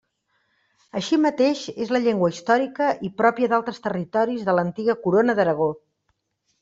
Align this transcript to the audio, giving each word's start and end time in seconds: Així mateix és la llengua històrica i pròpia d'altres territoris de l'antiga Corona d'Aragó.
Així 0.99 1.19
mateix 1.25 1.59
és 1.85 1.91
la 1.95 2.01
llengua 2.07 2.29
històrica 2.33 2.89
i 3.09 3.13
pròpia 3.23 3.51
d'altres 3.53 3.81
territoris 3.87 4.49
de 4.49 4.57
l'antiga 4.61 4.97
Corona 5.05 5.37
d'Aragó. 5.43 5.69